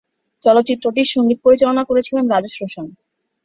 চলচ্চিত্রটির 0.41 1.11
সঙ্গীত 1.13 1.39
পরিচালনা 1.45 1.83
করেছিলেন 1.89 2.25
রাজেশ 2.27 2.53
রোশন। 2.61 2.85